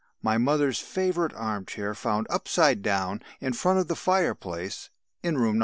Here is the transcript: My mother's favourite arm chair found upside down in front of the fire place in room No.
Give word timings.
My 0.23 0.39
mother's 0.39 0.79
favourite 0.79 1.31
arm 1.35 1.63
chair 1.67 1.93
found 1.93 2.25
upside 2.31 2.81
down 2.81 3.21
in 3.39 3.53
front 3.53 3.77
of 3.77 3.87
the 3.87 3.95
fire 3.95 4.33
place 4.33 4.89
in 5.21 5.37
room 5.37 5.57
No. 5.59 5.59